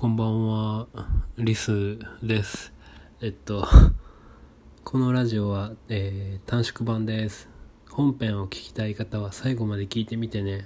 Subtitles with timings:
[0.00, 0.86] こんばんは、
[1.38, 2.72] リスです。
[3.20, 3.66] えっと、
[4.84, 7.48] このラジオは、えー短縮版です。
[7.90, 10.64] 本編を聞きたい方は最後まで聞いてみてね。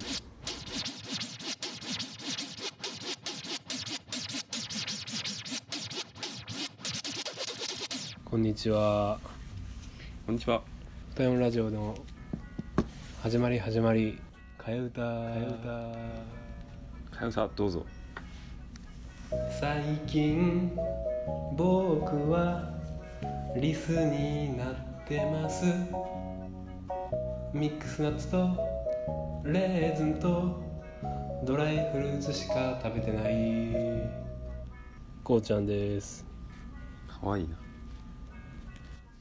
[8.27, 9.19] こんにちは。
[10.27, 10.63] こんにちは。
[11.15, 11.97] 歌謡ラジオの
[13.23, 14.19] 始まり始まり、
[14.59, 15.47] 替え歌、替え
[17.11, 17.17] 歌。
[17.19, 17.87] かよさんどうぞ。
[19.61, 20.77] 最近
[21.57, 22.71] 僕は
[23.57, 24.75] リスになっ
[25.07, 25.65] てます
[27.53, 28.49] ミックスナッツと
[29.45, 30.63] レーズンと
[31.45, 34.23] ドライフルーツしか食べてない
[35.23, 36.25] こうちゃんです
[37.23, 37.57] かわいいな。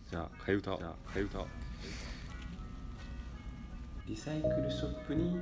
[0.09, 0.75] じゃあ、かゆた。
[0.75, 1.45] じゃあ、かゆた。
[4.07, 5.37] リサイクルショップに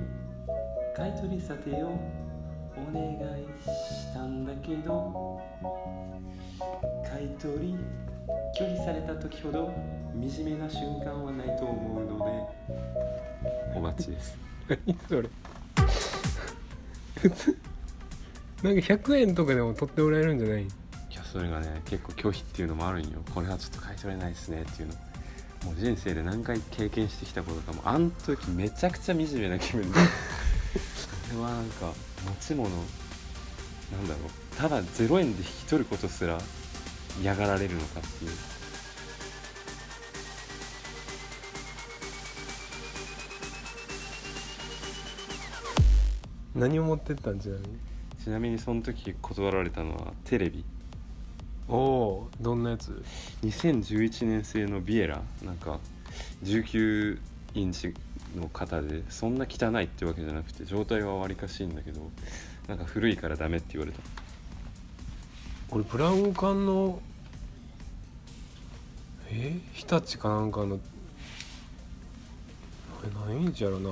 [0.94, 1.98] 買い取り査定を
[2.76, 3.02] お願
[3.40, 5.40] いしたんだけど
[7.10, 7.76] 買い取り
[8.58, 9.72] 拒否された時ほど
[10.12, 13.76] 惨めな瞬間はないと思うので。
[13.76, 14.36] お待ちです。
[14.68, 15.28] 何それ。
[17.20, 17.58] 普 通
[18.62, 20.62] なんか100円とかでも取ってもらえるんじゃない？
[20.64, 20.66] い
[21.14, 23.22] やそれがね結構拒否っていうのもあるんよ。
[23.34, 24.94] これはちょっと買い取れないですねっていうの。
[25.66, 27.82] もう人生で何回経験してきたことかも。
[27.84, 29.88] あん時めちゃくちゃ惨めな気分で。
[29.88, 30.00] こ
[31.32, 31.92] れはなんか
[32.24, 34.56] 持ち物なんだろう。
[34.56, 36.38] ただ0円で引き取ることすら
[37.20, 38.30] 嫌がられるのかっていう。
[46.54, 47.78] 何を持ってったんちなみに？
[48.22, 50.64] ちなみにその時断られたのはテレビ。
[51.68, 53.02] おおーどんなやつ
[53.42, 55.22] ？2011年製のビエラ。
[55.42, 55.78] なんか
[56.42, 57.18] 19
[57.54, 57.94] インチ
[58.36, 62.10] の型でそんな汚いってわけじゃなくて状態はわりかしいんだけど
[62.68, 64.00] なんか古いからダメって言われた。
[65.70, 67.00] 俺ブラウン管の
[69.30, 69.58] え？
[69.72, 70.80] 日立かなんかの
[73.00, 73.90] あれ何インチやろな。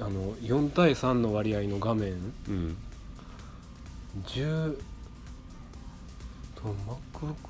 [0.00, 2.12] あの4対3の割合の画面。
[2.48, 2.76] うん。
[4.26, 4.78] 10
[6.64, 6.74] と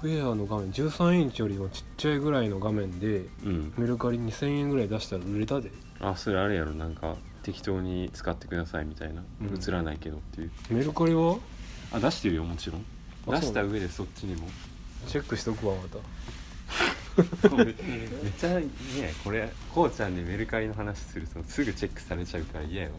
[0.03, 3.73] MacBook Air の画面13インチよりもちっちゃいぐらいの画面でうん。
[3.79, 5.71] メルカリ2000円ぐらい出したら売れたで。
[6.01, 6.73] あそれあれやろ。
[6.73, 9.23] なんか適当に使ってくださいみたいな。
[9.41, 9.57] うん。
[9.57, 11.39] 映らないけどっていう、メルカリは？
[11.93, 12.85] あ出してるよもちろん。
[13.29, 14.49] あ出した上でそっちにも。
[15.07, 15.99] チェックしとくわまた。
[17.55, 17.75] めめっ
[18.37, 18.65] ちゃね。
[19.23, 22.91] これこうちゃんにメルカリの話するとすぐチェックされちゃうから嫌よ。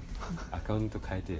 [0.52, 1.40] アカウント変えて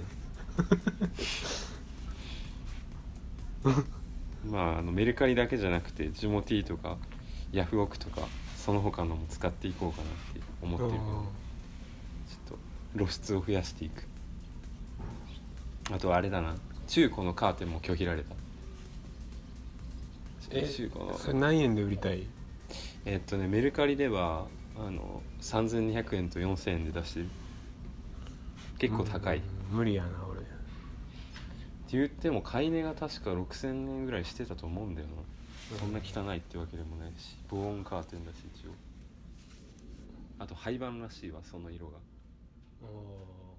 [4.50, 6.96] まああのメルカリだけじゃなくてジモティーとか
[7.52, 8.22] ヤフオクとか
[8.56, 11.24] その他のも使っていこうかなって思ってるからちょっ
[12.48, 12.58] と
[12.96, 14.04] 露出を増やしていく。
[15.92, 16.56] あとあれだな。
[16.88, 18.34] 中古のカーテンも拒否られた。
[20.50, 21.16] え中古の。
[21.16, 22.26] それ何円で売りたい？
[23.04, 24.46] えっとねメルカリでは
[24.76, 27.28] あの3200円と4000円で出してる。
[28.78, 29.38] 結構高い、
[29.70, 29.76] うん。
[29.78, 30.10] 無理やな
[31.92, 35.14] 俺言っても買い値が確か6000円ぐらいしてたと思うんだよな、
[35.78, 38.70] そんな汚いってわけでもないし防音カーテンだし一応。
[40.38, 41.98] あと廃盤らしいわその色が。
[41.98, 42.00] っ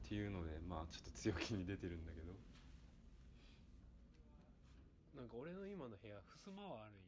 [0.07, 2.27] ていうのでまあちょっと強気に出てるんだけど。
[5.15, 6.15] なんか俺の今の部屋
[6.45, 7.07] 襖はあるんや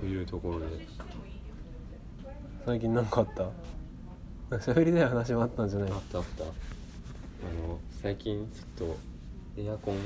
[0.00, 0.66] というところで。
[2.64, 3.50] 最近何かあった？
[4.56, 5.90] 喋りたい話もあったんじゃない？
[5.90, 6.44] あったあった。
[6.44, 6.46] あ
[7.66, 9.96] の最近ちょっとエアコン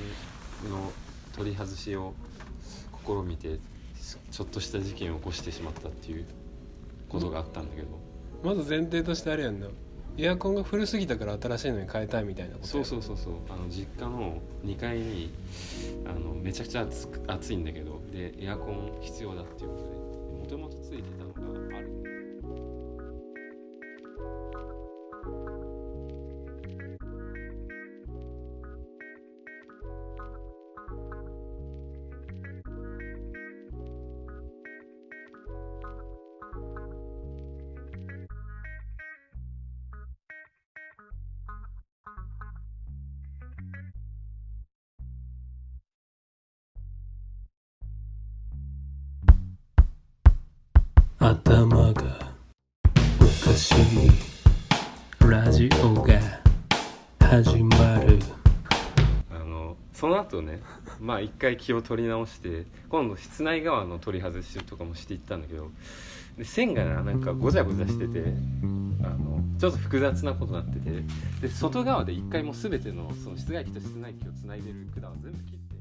[0.70, 0.92] の
[1.36, 2.14] 取り外しを
[3.04, 3.58] 試みて
[4.30, 6.26] ちょっとした事件を起こしてしまったっていう
[7.08, 7.88] ことがあったんだけど、
[8.42, 9.66] まず前提としてあれやんな。
[10.16, 13.34] エアコンが古すぎたから新しいのに変えたいみたいなことそうそううそうそう。
[13.48, 15.32] あの実家の2階に
[16.06, 19.88] あのめちゃくちゃ暑く暑いんだけどでエアコン必要だっていうことで
[20.38, 21.23] もともとついてた
[51.26, 52.02] 頭が
[53.18, 54.10] おかしい
[55.26, 56.20] ラジオが
[57.18, 58.18] 始まる
[59.30, 60.60] あのその後ね
[61.00, 65.70] まあ一回気を取り直して今度室内側の取り外しとかもしていったんだけど
[66.36, 68.34] で線がなんかごちゃごちゃしてて
[69.02, 71.02] あのちょっと複雑なことになってて
[71.40, 75.73] で外側で一回もう全てのその室外機と室内機をつないでる管を全部切って。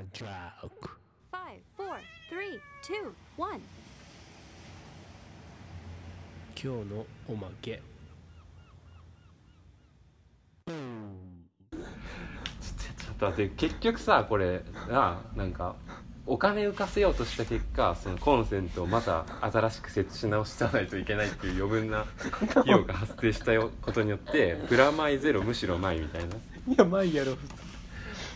[0.00, 0.98] Never joke.
[1.30, 1.98] Five, four,
[2.30, 3.60] three, two, one.
[6.62, 7.82] 今日のおまけ
[10.66, 10.72] ちょ
[13.12, 15.74] っと待って結局さこれななんか
[16.26, 22.04] お金浮かせようとした結果そのコンセントをまた新しく設置し直さないといけないっていう余分な
[22.56, 27.36] 費用が発生したよことによってプラマイゼロむしろマイみたいないやまあいいやろ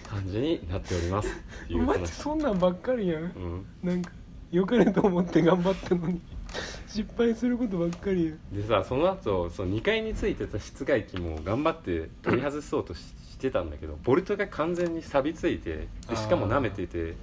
[0.08, 1.28] 感じになっております。
[1.64, 2.06] っていうマジ話。
[2.08, 3.22] そんなんばっかりやん。
[3.22, 3.66] うん。
[3.82, 4.10] なんか
[4.50, 6.20] よかれと思って頑張ったのに。
[6.86, 8.38] 失敗することばっかりやん。
[8.52, 17.14] でさその後その2階についてた室外機も頑張って取り外そうとししてたんだけどボルトが完全に錆びついてでしかも舐めててっ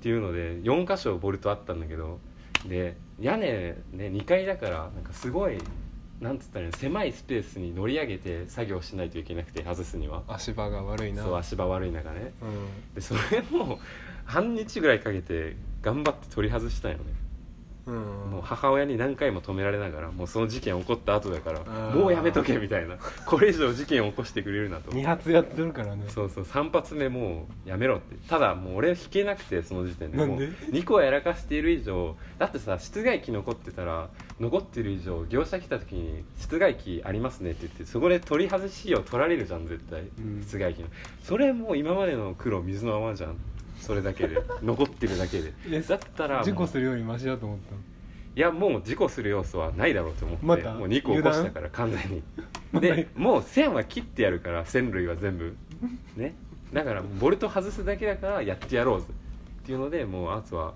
[0.00, 2.20] ていうので4箇所ボルトあったんだけど
[2.68, 5.58] で屋根ね2階だからなんかすごい
[6.20, 10.22] なんつったら狭いスペースに乗り上げて作業しないといけなくて外すには。
[10.28, 11.22] 足場が悪いな。
[11.22, 12.32] そう足場悪い中ね。
[12.40, 13.78] うでそれも
[14.24, 17.04] 半日ぐらいかけて頑張って取り外したよね。
[17.04, 17.06] ん、
[17.86, 17.94] うん、
[18.32, 21.96] もう母親に何回も止められながらもうその事件起こった後だからー。
[21.96, 22.96] もうやめとけみたいな。
[23.24, 24.78] これ以上事件を起こしてくれるな。
[24.78, 26.04] と2発やってるからね。
[26.08, 26.44] そうそう。
[26.44, 28.16] 3発目もうやめろって。
[28.28, 30.18] ただもう俺引けなくてその時点で。
[30.18, 30.46] なんで？
[30.46, 32.16] もう2個やらかしている以上。
[32.38, 34.08] だってさ室外機残ってたら
[34.40, 40.42] 残ってる以上業者来た時に室外機ありますねって言ってそこで取り外しを取られるじゃん絶対、うん。
[40.42, 40.88] 室外機の。
[41.22, 43.36] それもう今までの苦労水のままじゃん
[43.86, 44.42] それだけで。
[44.62, 45.52] 残ってるだけで。
[45.80, 47.80] だったら事故するよりマシだと思ったの？
[48.34, 52.22] いやもう事故する要素はないだろうと思って、またもう2個起こしたから完全に。
[52.80, 55.56] でもう線は切ってやるから線類は全部。
[56.16, 56.34] ね。
[56.72, 59.06] だからボルト外すだけだからやってやろうぜ
[59.62, 60.74] っていうのでもうあとは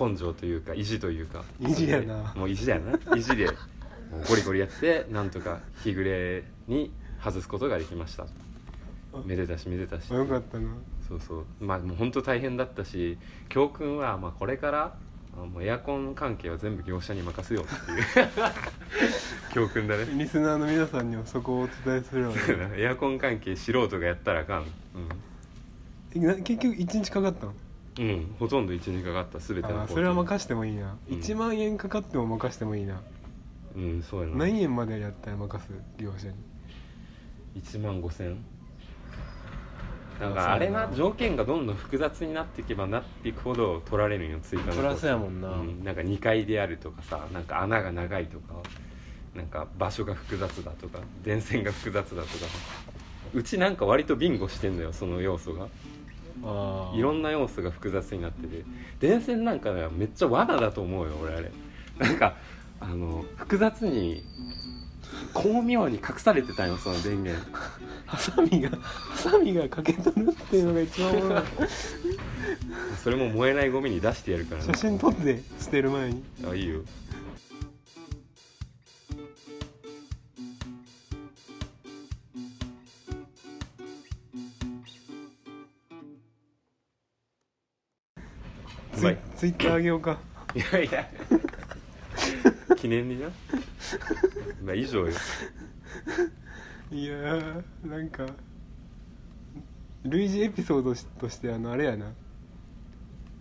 [0.00, 1.44] 根性というか意地というか。
[1.58, 2.32] 意地やな。
[2.36, 3.16] もう意地だよな。
[3.16, 3.46] 意地で
[4.28, 6.92] ゴリゴリやってなんとか日暮れに
[7.22, 8.26] 外すことができました。
[9.26, 10.10] めでたしめでたし。
[10.12, 10.70] あよかったな
[11.10, 11.44] そうそう。
[11.60, 13.18] まあもう本当大変だったし
[13.50, 14.94] 教訓はまあこれから
[15.36, 18.28] あもうエアコン関係は全部業者に任せようっていう。
[19.52, 20.06] 教訓だね。
[20.16, 22.40] リスナーの皆さんにはそこをお伝えするわね
[22.78, 24.64] エアコン関係素人がやったらあかん。
[26.14, 27.54] えな結局1日かかったの？
[27.98, 29.38] うん、うん、ほとんど1日かかった。
[29.40, 31.16] 全てのそれは任してもいいな、うん。
[31.18, 33.00] 1万円かかっても任してもいいな、
[33.76, 34.36] うんそうやな。
[34.46, 35.68] 何円までやったら任す？
[35.98, 36.34] 業者に。
[37.62, 38.32] 1万5千。
[38.32, 38.36] あ
[40.20, 45.48] なんかあれな条件がどんどん複雑になっていけばなっていくほど取られるんよ追加のそりゃそうやもんな。
[45.48, 48.54] うん、なんか2階であるとかさなんか穴が長いとか
[49.34, 52.34] なんか場所が複雑だとか電線が複雑だとか
[53.32, 55.68] うちなんか割とビンゴしてんだよその要素が。
[56.42, 58.64] あいろんな要素が複雑になってて。
[58.98, 61.50] 電線なんかねめっちゃ罠だと思うよ俺あれ。
[61.98, 62.36] なんか
[62.78, 64.22] あの複雑に
[65.32, 67.44] 巧妙に隠されてたんよその電源。
[68.06, 71.10] ハサミがハサミが欠けとるっていうのが一番。
[71.10, 71.42] おもろい
[73.02, 76.24] それも燃えないゴミに出してやるからね写真撮って捨てる前に。
[76.48, 76.80] あいいよ。
[76.80, 76.84] う
[88.96, 89.16] ツイ。
[89.36, 90.18] ツイッターあげようか。
[90.54, 91.08] いやいや。
[92.76, 93.28] 記念にな
[94.62, 95.12] まあ以上よ
[96.92, 98.26] いやーなんか
[100.04, 102.06] 類似エピソードとしてあのあれやな。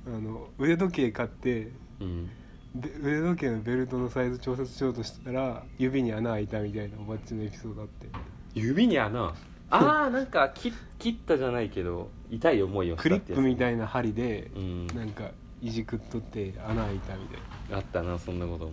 [0.07, 2.29] あの腕時計買ってうん。
[2.75, 8.07] で腕時計のベルトのサイズ調節しようとしたら指に穴開いたみたいなおばっちのエピソードあって。
[8.53, 9.33] 指に穴？
[9.71, 14.87] ああなんか切切ったじゃないけど痛い思いをしたクリップみたいな針でうん。
[14.87, 17.39] なんかいじくっとって穴開いたみたい
[17.71, 17.77] な。
[17.77, 18.71] あったなそんなことも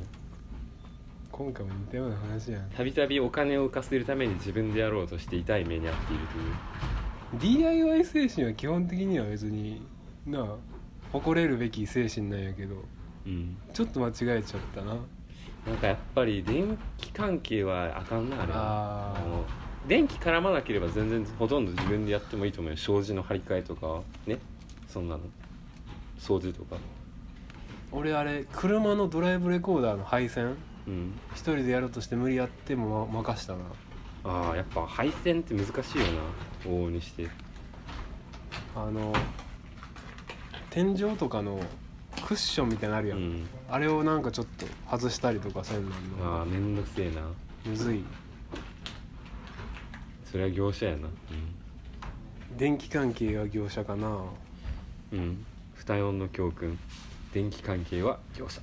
[1.36, 2.70] 今回も似たような話やん。
[2.70, 6.26] たびたびお金を浮かせるために自分でやろうとして痛い目に遭っている
[7.40, 7.60] という。
[7.60, 9.82] DIY 精神は基本的には別に
[10.24, 10.46] なあ
[11.12, 12.76] 誇れるべき精神なんやけど。
[13.26, 13.54] うん。
[13.74, 14.96] ちょっと間違えちゃったな。
[15.66, 19.16] なんかやっぱり電気関係はあかんなあれは。
[19.16, 19.44] あの
[19.86, 22.78] 電気絡まなければ全然ほとんど自分でやってもいいと思うよ。
[22.78, 24.38] 障子の張り替えとかね？
[24.88, 25.24] そんなの。
[26.18, 26.76] 掃除とか。
[27.92, 31.12] 俺あれ車のドライブレコーダーの配線うん。
[31.32, 33.64] 一人でやろうとして無理やってもま任したな。
[34.24, 36.04] ああやっぱ配線って難しいよ
[36.64, 36.70] な。
[36.70, 37.28] 往々にして。
[38.74, 39.12] あの
[40.70, 41.60] 天井とかの
[42.26, 43.46] クッションみたいなのあるやん、うん。
[43.70, 47.22] あれをなんかちょっと外したりとかせんなんのああめんどくせえな。
[47.64, 48.04] むずい。
[50.24, 51.08] それは業者やな。
[52.56, 54.08] 電気関係は業者かな。
[55.12, 56.78] うん、うん、二音の教訓。
[57.32, 58.60] 電気関係は業者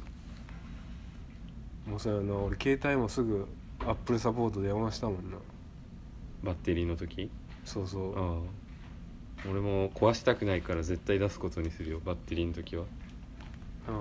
[1.88, 3.48] もうそうやな俺携帯もすぐ
[3.82, 5.38] アップルサポートで電話したもんな。
[6.44, 7.30] バッテリーの時？
[7.66, 8.18] そうそう。
[8.18, 8.42] ああ。
[9.50, 12.86] 俺も壊したくないから絶対出すことにするよバッテリーの時は。
[13.88, 13.92] あ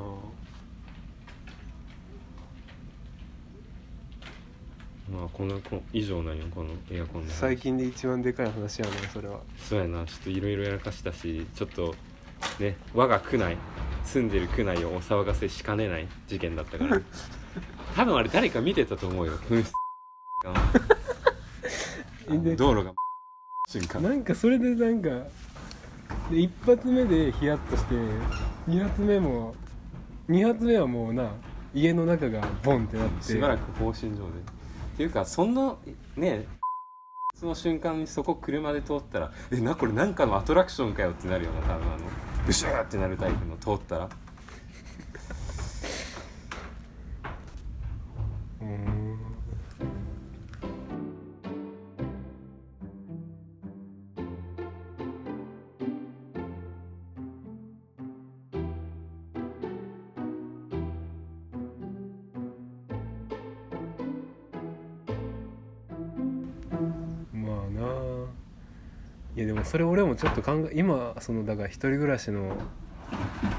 [5.13, 7.35] まあこのこ以上なんよこのエアコンの話。
[7.35, 9.41] 最近で一番でかい話やなそれは。
[9.59, 11.97] そうやなちょっといろいろやらかしたしちょっと
[12.61, 13.57] ね我が区内
[14.05, 17.01] 住んでる区内をお騒がせしかねない事件だったから
[17.97, 19.33] 多分あれ誰か見てたと思うよ。
[22.57, 22.93] 道路が
[23.69, 25.09] 瞬間なんかそれでなんか
[26.31, 27.95] で一発目でヒヤッとして
[28.67, 29.55] 二発目も
[30.29, 31.31] 二発目はもうな
[31.75, 33.23] 家の中がボンってなって。
[33.25, 35.79] しばらく放心状でっていうかその
[36.17, 36.47] ね
[37.35, 42.05] その瞬間にそこ車で通ったらえなこれなんかのアトラクションかよってなるよな多分あの
[42.47, 44.09] ブシューってなるタイプの通ったら
[69.37, 72.57] いやでもそれ俺もちょっと考え今そのだから一人暮らしの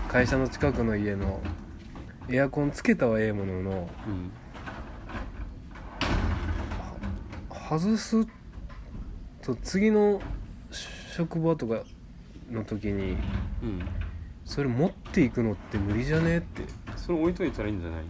[0.07, 1.41] 会社の近くの家の
[2.29, 4.31] エアコンつけたはええもののうん
[7.69, 8.27] 外す
[9.41, 10.21] と次の
[11.15, 11.83] 職場とか
[12.51, 13.17] の時に
[13.63, 13.81] うん。
[14.45, 16.63] それ持っていくのって無理じゃねって。
[16.97, 18.01] それ置いといたらいいんじゃない？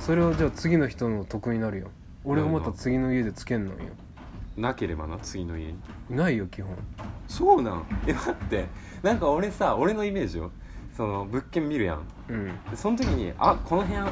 [0.00, 1.90] それをじゃあ次の人の得になるよ。
[2.24, 3.78] 俺がまた次の家でつけんのよ
[4.56, 5.78] なければな次の家に。
[6.10, 6.76] ないよ基本。
[7.26, 8.66] そうなん え待って。
[9.02, 10.50] なんか俺さ俺のイメージよ。
[10.96, 12.02] その物件見るやん。
[12.28, 12.46] うん。
[12.70, 14.08] でその時に「あこの部屋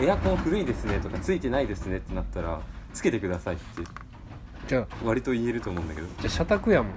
[0.00, 2.60] エアコン古いですね」とか「ついてないですね」ってなったら
[2.92, 3.82] 「つけてください」って
[4.66, 6.06] じゃあ割と言えると思うんだけど。
[6.06, 6.92] じゃあ社宅やもん。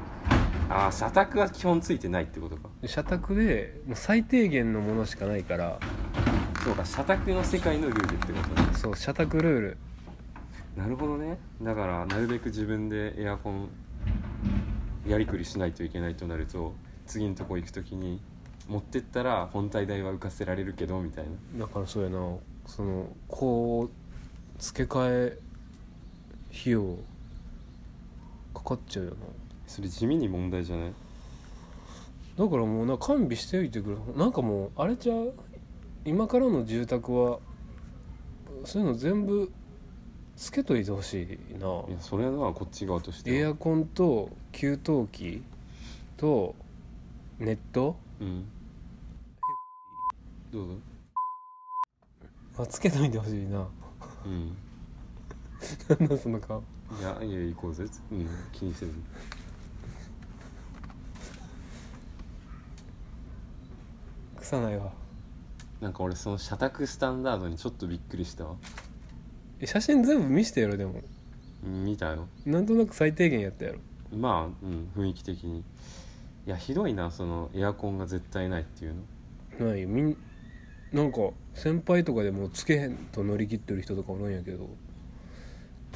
[0.71, 2.69] ああ社宅は基本ついてないってことか。
[2.81, 5.79] で社宅でもう最低限のものしかないから。
[6.63, 8.69] そうか社宅の世界のルールってことね。
[8.73, 9.77] そう社宅ルール
[10.75, 11.37] なるほどね。
[11.61, 13.69] だからなるべく自分でエアコン
[15.07, 16.73] やりくりしないといけないとなると
[17.05, 18.21] 次のとこ行く時に
[18.67, 21.25] 持ってったら本体代は浮かせられるけどみたい
[21.57, 21.65] な。
[21.65, 22.19] だからそうやな。
[22.65, 25.37] そのこう付け替え
[26.51, 26.97] 費用
[28.53, 29.17] かかっちゃうよな。
[29.67, 30.93] それ地味に問題じゃない？
[32.37, 33.95] だからもうな完備しておいてくれ。
[34.15, 35.33] なんかもうあれじゃう？
[36.05, 37.39] 今からの住宅は
[38.65, 39.51] そういうの全部
[40.39, 41.67] つけといてほしいな。
[41.89, 43.49] いやそれはこっち側としては。
[43.49, 45.43] エアコンと給湯器
[46.15, 46.55] と
[47.39, 47.97] ネット？
[48.21, 48.45] うん。
[50.53, 50.73] どうぞ。
[52.57, 53.67] はつけといてほしいな。
[54.25, 54.55] うん。
[55.99, 56.63] なんだその顔。
[56.97, 57.83] いやいや行こうぜ。
[58.09, 58.93] うん気にせず。
[64.37, 64.93] 臭ないわ。
[65.81, 68.55] なんか俺その社宅スタンダードにちょっとびっくりしたわ
[69.59, 71.01] え写真全部見してやろでも。
[71.65, 72.27] うん見たよ。
[72.45, 73.79] なんとなく最低限やったやろ。
[74.15, 75.59] まあうん雰囲気的に。
[75.59, 75.63] い
[76.49, 78.95] やひどいなそのエアコンが絶対ないっていう
[79.59, 79.67] の。
[79.67, 79.89] ないよ。
[79.89, 80.17] みん
[80.93, 81.19] なんか
[81.53, 84.69] 先輩とかでもうつけへんと乗り切ってる人とかおるんやけど。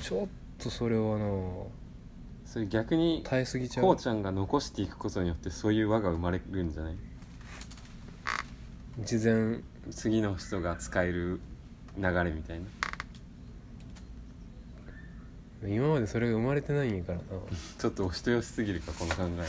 [0.02, 0.28] ちょっ
[0.58, 1.26] とそれはな
[2.46, 3.86] それ逆に耐えすぎちゃう。
[3.86, 6.96] こうちゃんが残していくことによってそういう輪が生まれるんじゃない？
[9.00, 9.60] 事前。
[9.92, 11.42] 次の人が使える
[11.98, 12.66] 流れみたいな
[15.68, 17.24] 今までそれが生まれてないんやからな。
[17.78, 19.46] ちょっとお人よしすぎるかこの考えは。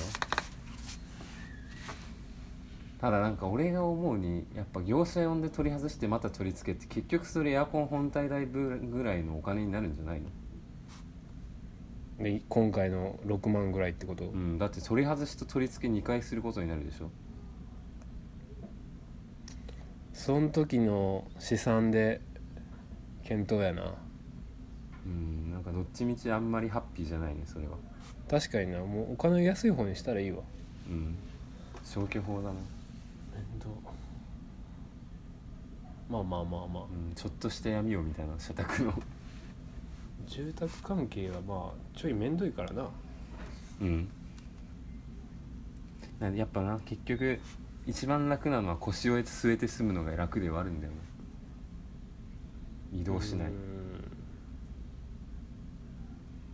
[3.01, 10.31] ただなんか俺が思うにやっぱ業者呼んで取り外してまた取り付けて結局それエアコン本体代分ぐらいのお金になるんじゃないの？
[12.25, 17.11] で今回の6万ぐらいってこと、うんだって取り外しと取り付け2回することになるでしょ。
[20.15, 22.21] その時の試算で
[23.25, 23.95] 検討やな
[25.07, 27.77] うんなんかどっちみちあんまりハッピーじゃないねそれは。
[28.29, 28.79] 確かにな。
[28.81, 30.39] もうお金安い方にしたらいいわ。
[30.89, 31.17] うん。
[31.85, 32.63] 消去法だな、面
[33.61, 33.71] 倒
[36.09, 36.85] まあまあまあまあ。
[36.85, 38.35] うん、ちょっとした闇をみたいな。
[38.39, 38.95] 社宅の。
[40.27, 42.89] 住宅関係はまあちょい面倒いからな。
[43.83, 44.09] うん。
[46.21, 47.39] なやっぱな結局
[47.87, 50.93] 一番楽なのは腰を据えて済むのが楽ではあるんだよ
[52.93, 53.49] な移動しない。
[53.49, 53.74] うん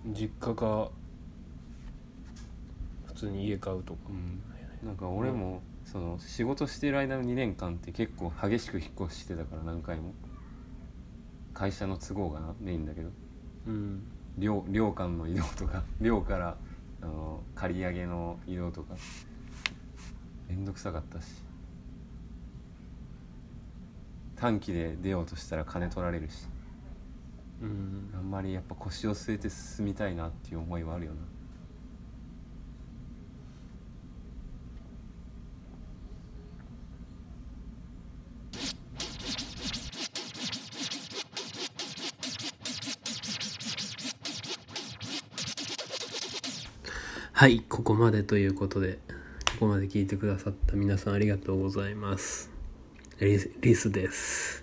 [0.06, 0.90] 実家か
[3.06, 4.00] 普通に家買うとか。
[4.08, 4.42] うん。
[4.86, 10.14] なんか俺もその仕事してる間の2年間って結構激しく引っ越してたから何回も。
[11.52, 13.10] 会社の都合がなメインだけど。
[13.66, 14.02] うん。
[14.38, 16.56] 寮寮間の移動とか 寮から
[17.02, 18.94] あの借り上げの移動とか。
[20.48, 21.50] めんどくさかったし。
[24.40, 26.46] 短期で出ようとしたら金取られるし
[27.60, 28.10] うん。
[28.14, 31.18] あんまりやっぱ腰を据えて進みたいなっていう思いはあるよな。
[47.32, 48.98] はいここまでということで
[49.52, 52.50] ここまで聞いてくださった皆さんありがとうございます。
[53.18, 54.62] リスリスです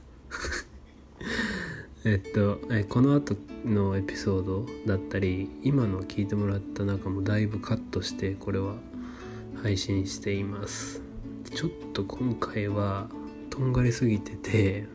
[2.10, 3.36] えっとえこの後
[3.66, 8.76] のエピソードだったり今の聞いてもらった中もだいぶカットしてこれは
[9.62, 11.02] 配信しています。
[11.54, 13.10] ちょっと今回は
[13.50, 14.86] とんがりすぎてて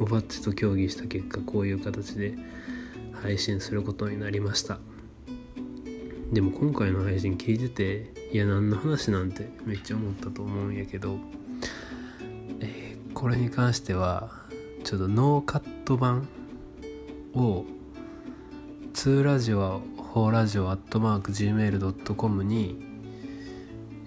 [0.00, 2.34] おばっちと協議した結果こういう形で
[3.12, 4.78] 配信することになりました。
[6.32, 11.18] でも今回の配信聞いてていや何の話なんてめっちゃ思ったと思うんやけど、
[12.60, 14.30] えーこれに関しては
[14.84, 16.28] ちょっとノーカット版
[17.36, 17.66] を
[18.94, 19.80] 2ラジオ
[20.14, 22.76] 4ラジオアットマーク Gmail.com に、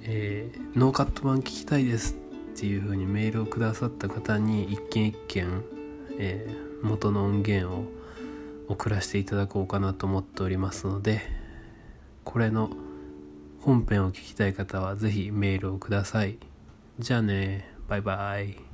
[0.03, 2.15] えーノーカット版聞きたいです
[2.55, 5.63] っていう風にメールをくださった方に一件一件、
[6.17, 7.83] えー元の音源を
[8.69, 11.21] 送らせていただこうかなと思っておりますので
[12.23, 12.69] これの
[13.59, 16.37] 本編を聞きたい方はぜひメールをください。
[16.97, 18.68] じゃあね、バイバイ。